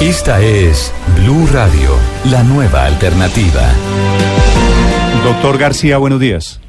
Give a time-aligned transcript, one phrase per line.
[0.00, 1.88] Esta es Blue Radio,
[2.30, 3.62] la nueva alternativa.
[5.24, 6.60] Doctor García, buenos días.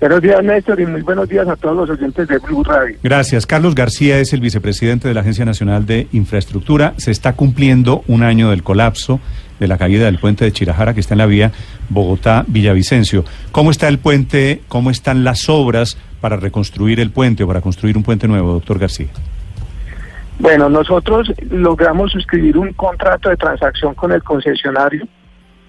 [0.00, 2.96] Buenos días, Néstor, y muy buenos días a todos los oyentes de Blue Radio.
[3.02, 3.44] Gracias.
[3.44, 6.94] Carlos García es el vicepresidente de la Agencia Nacional de Infraestructura.
[6.96, 9.20] Se está cumpliendo un año del colapso
[9.60, 11.52] de la caída del puente de Chirajara que está en la vía
[11.90, 13.26] Bogotá-Villavicencio.
[13.52, 14.62] ¿Cómo está el puente?
[14.68, 18.78] ¿Cómo están las obras para reconstruir el puente o para construir un puente nuevo, doctor
[18.78, 19.08] García?
[20.38, 25.06] Bueno, nosotros logramos suscribir un contrato de transacción con el concesionario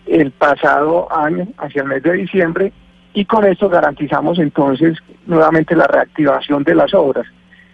[0.07, 2.71] el pasado año, hacia el mes de diciembre,
[3.13, 7.25] y con esto garantizamos entonces nuevamente la reactivación de las obras.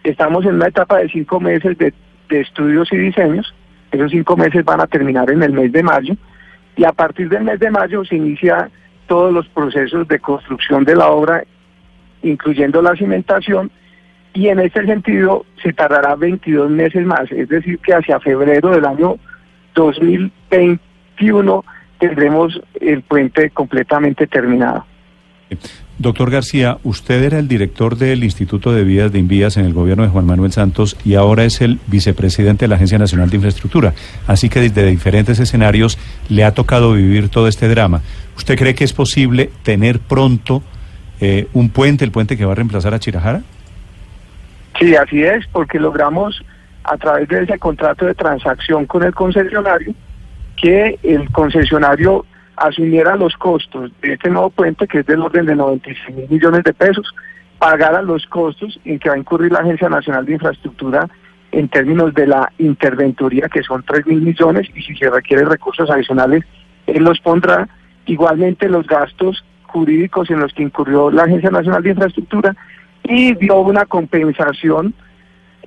[0.04, 1.94] Estamos en una etapa de cinco meses de,
[2.30, 3.54] estudios y diseños,
[3.91, 6.16] esos cinco meses van a terminar en el mes de mayo,
[6.77, 8.70] y a partir del mes de mayo se inicia
[9.08, 11.44] todos los procesos de construcción de la obra,
[12.23, 13.70] incluyendo la cimentación,
[14.34, 18.85] y en este sentido se tardará 22 meses más, es decir, que hacia febrero del
[18.85, 19.17] año
[19.76, 21.66] 2021
[21.99, 24.85] tendremos el puente completamente terminado.
[25.98, 30.04] Doctor García, usted era el director del Instituto de Vías de Invías en el gobierno
[30.04, 33.93] de Juan Manuel Santos y ahora es el vicepresidente de la Agencia Nacional de Infraestructura.
[34.26, 38.02] Así que desde diferentes escenarios le ha tocado vivir todo este drama.
[38.35, 40.63] ¿Usted cree que es posible tener pronto
[41.20, 43.43] eh, un puente, el puente que va a reemplazar a Chirajara?
[44.82, 46.43] Sí, así es, porque logramos
[46.85, 49.93] a través de ese contrato de transacción con el concesionario
[50.57, 55.55] que el concesionario asumiera los costos de este nuevo puente, que es del orden de
[55.55, 57.13] 96 mil millones de pesos,
[57.59, 61.07] pagara los costos en que va a incurrir la Agencia Nacional de Infraestructura
[61.52, 65.91] en términos de la interventoría, que son 3 mil millones, y si se requieren recursos
[65.91, 66.44] adicionales,
[66.88, 67.69] él los pondrá.
[68.07, 72.56] Igualmente los gastos jurídicos en los que incurrió la Agencia Nacional de Infraestructura
[73.12, 74.94] y dio una compensación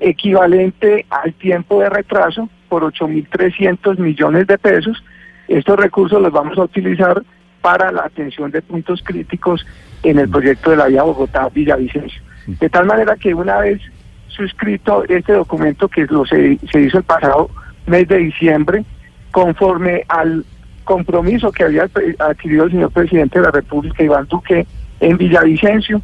[0.01, 5.05] equivalente al tiempo de retraso por 8.300 millones de pesos.
[5.47, 7.23] Estos recursos los vamos a utilizar
[7.61, 9.67] para la atención de puntos críticos
[10.03, 12.23] en el proyecto de la vía Bogotá-Villavicencio.
[12.47, 13.81] De tal manera que una vez
[14.29, 17.51] suscrito este documento que lo se, se hizo el pasado
[17.87, 18.85] mes de diciembre,
[19.31, 20.45] conforme al
[20.85, 21.89] compromiso que había
[22.19, 24.67] adquirido el señor presidente de la República, Iván Duque,
[25.01, 26.01] en Villavicencio,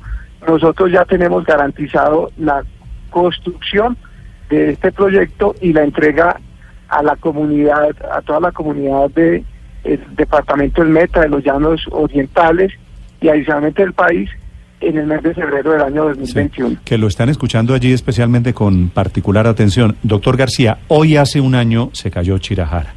[0.47, 2.63] nosotros ya tenemos garantizado la
[3.11, 3.97] construcción
[4.49, 6.41] de este proyecto y la entrega
[6.89, 9.45] a la comunidad, a toda la comunidad del
[10.17, 12.73] departamento del Meta, de los Llanos Orientales
[13.21, 14.29] y adicionalmente del país
[14.81, 16.79] en el mes de febrero del año 2021.
[16.85, 19.97] que lo están escuchando allí especialmente con particular atención.
[20.03, 22.95] Doctor García, hoy hace un año se cayó Chirajara.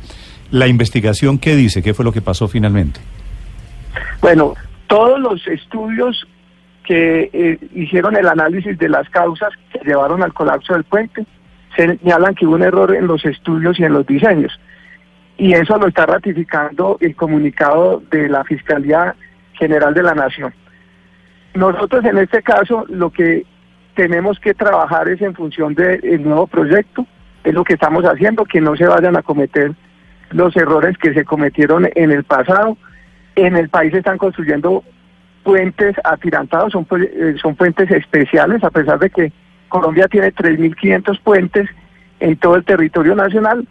[0.50, 1.84] ¿La investigación qué dice?
[1.84, 3.00] ¿Qué fue lo que pasó finalmente?
[4.22, 4.54] Bueno,
[4.88, 6.25] todos los estudios
[6.83, 11.25] que eh, hicieron el análisis de las causas que llevaron al colapso del puente,
[11.75, 14.59] señalan que hubo un error en los estudios y en los diseños.
[15.38, 19.16] Y eso lo está ratificando el comunicado de la Fiscalía
[19.53, 20.53] General de la Nación.
[21.55, 23.45] Nosotros en este caso lo que
[23.95, 27.05] tenemos que trabajar es en función del nuevo proyecto,
[27.44, 29.73] es lo que estamos haciendo, que no se vayan a cometer
[30.31, 32.77] los errores que se cometieron en el pasado.
[33.35, 34.83] En el país están construyendo
[35.44, 39.31] puentes atirantados, son, eh, son puentes especiales, a pesar de que
[39.70, 41.70] Colombia tiene 3.500 puentes
[42.20, 43.68] en todo el territorio nacional,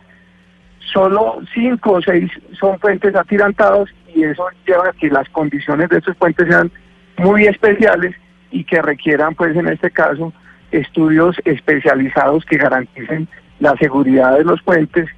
[0.93, 5.99] solo 5 o 6 son puentes atirantados y eso lleva a que las condiciones de
[5.99, 6.71] estos puentes sean
[7.19, 8.15] muy especiales
[8.51, 10.33] y que requieran, pues en este caso,
[10.71, 13.29] estudios especializados que garanticen
[13.61, 15.09] la seguridad de los puentes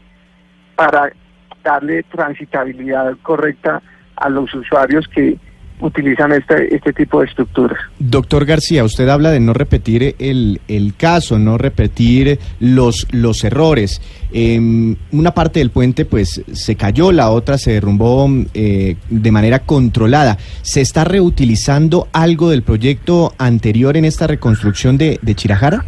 [0.76, 1.12] para
[1.62, 3.82] darle transitabilidad correcta
[4.16, 5.38] a los usuarios que
[5.80, 7.78] utilizan este, este tipo de estructuras.
[7.98, 14.00] Doctor García, usted habla de no repetir el, el caso, no repetir los, los errores.
[14.32, 14.58] Eh,
[15.12, 20.38] una parte del puente pues se cayó, la otra se derrumbó eh, de manera controlada.
[20.62, 25.84] ¿Se está reutilizando algo del proyecto anterior en esta reconstrucción de, de Chirajara?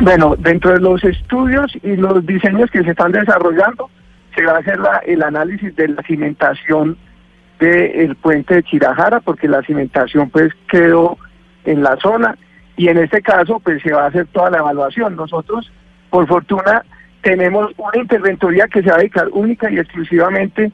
[0.00, 3.90] Bueno, dentro de los estudios y los diseños que se están desarrollando,
[4.34, 6.96] se va a hacer la, el análisis de la cimentación
[7.58, 11.18] del puente de Chirajara, porque la cimentación pues quedó
[11.64, 12.36] en la zona
[12.76, 15.16] y en este caso pues se va a hacer toda la evaluación.
[15.16, 15.70] Nosotros,
[16.10, 16.84] por fortuna,
[17.22, 20.70] tenemos una interventoría que se va a dedicar única y exclusivamente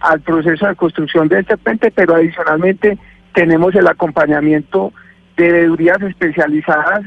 [0.00, 2.98] al proceso de construcción de este puente, pero adicionalmente
[3.32, 4.92] tenemos el acompañamiento
[5.36, 7.02] de veedurías especializadas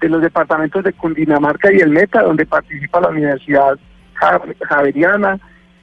[0.00, 3.78] de los departamentos de Cundinamarca y el Meta, donde participa la Universidad
[4.68, 5.38] Javeriana,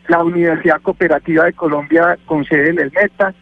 [0.10, 3.34] la Universidad Cooperativa de Colombia con sede en el Meta,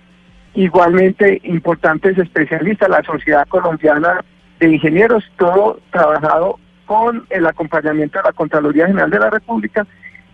[0.54, 4.24] igualmente importantes especialistas, la Sociedad Colombiana
[4.60, 9.88] de Ingenieros, todo trabajado con el acompañamiento de la Contraloría General de la República.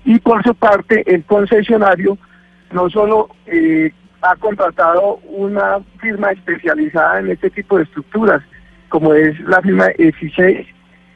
[0.06, 2.18] Y por su parte el concesionario
[2.72, 3.92] no solo eh,
[4.22, 8.42] ha contratado una firma especializada en este tipo de estructuras,
[8.90, 10.66] como es la firma EFI6,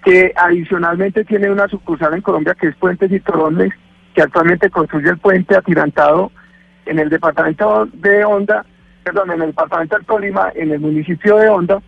[0.03, 3.73] que adicionalmente tiene una sucursal en Colombia que es Puentes y Torones,
[4.17, 6.31] que actualmente construye el puente atirantado
[6.87, 8.65] en el departamento de Honda,
[9.03, 11.79] perdón, en el departamento del Tolima, en el municipio de Honda,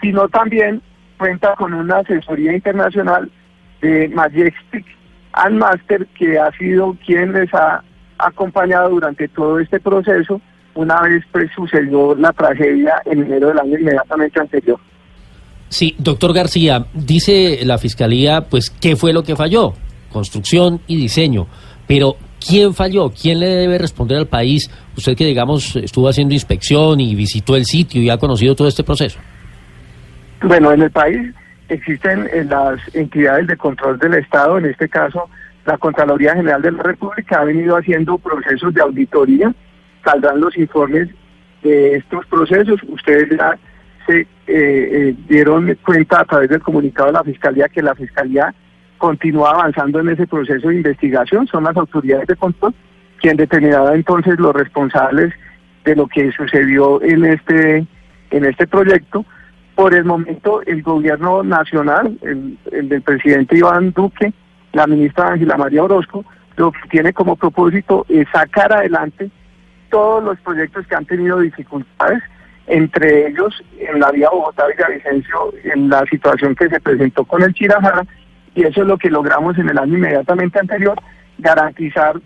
[0.00, 0.82] sino también
[1.16, 3.30] cuenta con una asesoría internacional
[3.80, 4.84] de Majestic
[5.34, 7.84] and Master, que ha sido quien les ha
[8.18, 10.40] acompañado durante todo este proceso
[10.74, 14.80] una vez pues, sucedió la tragedia en enero del año inmediatamente anterior.
[15.68, 19.74] Sí, doctor García, dice la Fiscalía, pues, ¿qué fue lo que falló?
[20.10, 21.46] Construcción y diseño.
[21.86, 23.10] Pero, ¿quién falló?
[23.10, 24.70] ¿Quién le debe responder al país?
[24.96, 28.84] Usted que, digamos, estuvo haciendo inspección y visitó el sitio y ha conocido todo este
[28.84, 29.18] proceso.
[30.42, 31.34] Bueno, en el país
[31.68, 35.28] existen eh, las entidades de control del Estado, en este caso
[35.66, 39.52] la Contraloría General de la República ha venido haciendo procesos de auditoría,
[40.04, 41.08] saldrán los informes
[41.62, 42.80] de estos procesos.
[42.86, 43.58] Ustedes ya
[44.06, 48.54] se eh, eh, dieron cuenta a través del comunicado de la Fiscalía que la Fiscalía
[48.98, 51.46] continúa avanzando en ese proceso de investigación.
[51.46, 52.74] Son las autoridades de control
[53.20, 55.32] quien determinará entonces los responsables
[55.84, 57.86] de lo que sucedió en este
[58.30, 59.24] en este proyecto.
[59.74, 64.32] Por el momento, el gobierno nacional, el, el del presidente Iván Duque,
[64.72, 66.24] la ministra Ángela María Orozco,
[66.56, 69.30] lo que tiene como propósito es sacar adelante
[69.90, 72.22] todos los proyectos que han tenido dificultades,
[72.66, 78.04] entre ellos en la vía Bogotá-Villavicencio, en la situación que se presentó con el Chirajara,
[78.56, 80.98] y eso es lo que logramos en el año inmediatamente anterior,
[81.38, 82.16] garantizar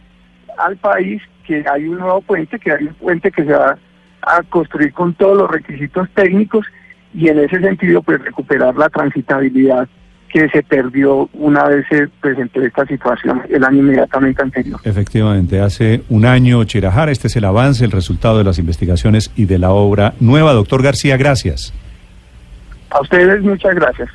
[0.57, 3.77] al país que hay un nuevo puente, que hay un puente que se va
[4.23, 6.65] a construir con todos los requisitos técnicos
[7.13, 9.89] y en ese sentido pues recuperar la transitabilidad
[10.33, 14.79] que se perdió una vez se presentó esta situación el año inmediatamente anterior.
[14.85, 19.47] Efectivamente, hace un año Chirajara, este es el avance, el resultado de las investigaciones y
[19.47, 20.53] de la obra nueva.
[20.53, 21.75] Doctor García, gracias.
[22.91, 24.11] A ustedes muchas gracias.